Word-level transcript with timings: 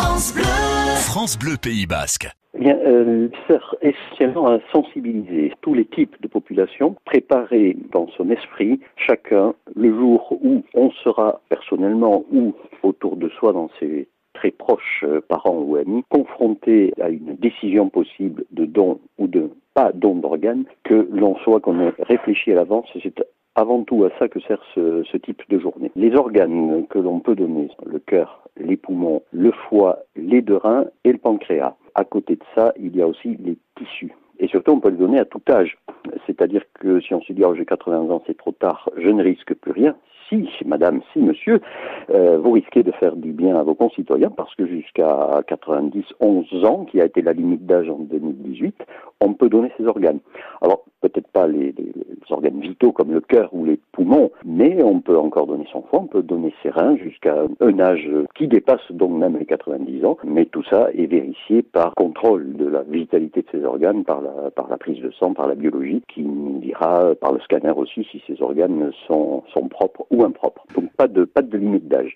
France 0.00 0.32
Bleu. 0.32 0.44
France 1.12 1.38
Bleu 1.38 1.56
Pays 1.60 1.86
Basque. 1.86 2.26
Eh 2.54 2.58
bien, 2.58 2.78
euh, 2.86 3.28
sert 3.46 3.74
essentiellement 3.82 4.46
à 4.48 4.58
sensibiliser 4.72 5.52
tous 5.60 5.74
les 5.74 5.84
types 5.84 6.16
de 6.22 6.26
populations, 6.26 6.96
préparer 7.04 7.76
dans 7.92 8.08
son 8.16 8.30
esprit 8.30 8.80
chacun 8.96 9.52
le 9.76 9.94
jour 9.94 10.38
où 10.42 10.64
on 10.72 10.90
sera 11.04 11.42
personnellement 11.50 12.24
ou 12.32 12.54
autour 12.82 13.16
de 13.16 13.28
soi 13.28 13.52
dans 13.52 13.68
ses 13.78 14.08
très 14.32 14.52
proches 14.52 15.04
euh, 15.04 15.20
parents 15.20 15.58
ou 15.58 15.76
amis, 15.76 16.02
confronté 16.08 16.94
à 16.98 17.10
une 17.10 17.36
décision 17.36 17.90
possible 17.90 18.46
de 18.52 18.64
don 18.64 19.00
ou 19.18 19.26
de 19.26 19.50
pas 19.74 19.92
don 19.92 20.14
d'organes, 20.14 20.64
que 20.82 21.08
l'on 21.12 21.36
soit 21.44 21.60
qu'on 21.60 21.78
ait 21.78 21.92
réfléchi 21.98 22.52
à 22.52 22.54
l'avance, 22.54 22.88
c'est 23.02 23.22
avant 23.54 23.82
tout 23.82 24.04
à 24.04 24.10
ça 24.18 24.28
que 24.28 24.40
sert 24.40 24.62
ce, 24.74 25.16
type 25.16 25.42
de 25.48 25.58
journée. 25.58 25.90
Les 25.96 26.14
organes 26.14 26.86
que 26.88 26.98
l'on 26.98 27.20
peut 27.20 27.34
donner, 27.34 27.68
le 27.84 27.98
cœur, 27.98 28.48
les 28.56 28.76
poumons, 28.76 29.22
le 29.32 29.52
foie, 29.52 29.98
les 30.16 30.42
deux 30.42 30.56
reins 30.56 30.86
et 31.04 31.12
le 31.12 31.18
pancréas. 31.18 31.74
À 31.94 32.04
côté 32.04 32.36
de 32.36 32.44
ça, 32.54 32.72
il 32.78 32.96
y 32.96 33.02
a 33.02 33.06
aussi 33.06 33.36
les 33.36 33.58
tissus. 33.76 34.12
Et 34.38 34.48
surtout, 34.48 34.72
on 34.72 34.80
peut 34.80 34.90
le 34.90 34.96
donner 34.96 35.18
à 35.18 35.24
tout 35.26 35.42
âge. 35.50 35.76
C'est-à-dire 36.26 36.62
que 36.74 37.00
si 37.00 37.12
on 37.12 37.20
se 37.20 37.32
dit, 37.32 37.44
oh, 37.44 37.54
j'ai 37.54 37.66
80 37.66 38.10
ans, 38.10 38.22
c'est 38.26 38.36
trop 38.36 38.52
tard, 38.52 38.88
je 38.96 39.08
ne 39.08 39.22
risque 39.22 39.54
plus 39.54 39.72
rien. 39.72 39.94
Si, 40.30 40.48
madame, 40.64 41.00
si, 41.12 41.18
monsieur, 41.18 41.60
euh, 42.10 42.38
vous 42.38 42.52
risquez 42.52 42.84
de 42.84 42.92
faire 42.92 43.16
du 43.16 43.32
bien 43.32 43.56
à 43.56 43.64
vos 43.64 43.74
concitoyens 43.74 44.30
parce 44.30 44.54
que 44.54 44.64
jusqu'à 44.64 45.42
90, 45.48 46.04
11 46.20 46.64
ans, 46.64 46.84
qui 46.84 47.00
a 47.00 47.04
été 47.04 47.20
la 47.20 47.32
limite 47.32 47.66
d'âge 47.66 47.90
en 47.90 47.98
2018, 47.98 48.76
on 49.20 49.34
peut 49.34 49.48
donner 49.48 49.72
ses 49.76 49.86
organes. 49.86 50.20
Alors, 50.62 50.84
peut-être 51.00 51.26
pas 51.28 51.48
les, 51.48 51.72
les, 51.72 51.92
organes 52.30 52.60
vitaux 52.60 52.92
comme 52.92 53.12
le 53.12 53.20
cœur 53.20 53.50
ou 53.52 53.64
les 53.64 53.78
poumons, 53.92 54.30
mais 54.44 54.82
on 54.82 55.00
peut 55.00 55.18
encore 55.18 55.46
donner 55.46 55.66
son 55.72 55.82
foie, 55.82 56.00
on 56.00 56.06
peut 56.06 56.22
donner 56.22 56.52
ses 56.62 56.70
reins 56.70 56.96
jusqu'à 56.96 57.36
un 57.60 57.80
âge 57.80 58.08
qui 58.34 58.48
dépasse 58.48 58.90
donc 58.90 59.12
même 59.12 59.36
les 59.36 59.46
90 59.46 60.04
ans, 60.04 60.16
mais 60.24 60.46
tout 60.46 60.64
ça 60.64 60.88
est 60.94 61.06
vérifié 61.06 61.62
par 61.62 61.94
contrôle 61.94 62.54
de 62.54 62.66
la 62.66 62.82
vitalité 62.82 63.42
de 63.42 63.46
ces 63.50 63.64
organes, 63.64 64.04
par 64.04 64.20
la, 64.20 64.76
prise 64.78 65.00
de 65.00 65.10
sang, 65.12 65.34
par 65.34 65.46
la 65.46 65.54
biologie, 65.54 66.02
qui 66.08 66.22
nous 66.22 66.58
dira 66.58 67.14
par 67.20 67.32
le 67.32 67.40
scanner 67.40 67.72
aussi 67.76 68.06
si 68.10 68.22
ces 68.26 68.40
organes 68.42 68.90
sont, 69.06 69.42
propres 69.68 70.06
ou 70.10 70.24
impropres. 70.24 70.64
Donc 70.74 70.90
pas 70.92 71.06
de 71.06 71.58
limite 71.58 71.88
d'âge. 71.88 72.08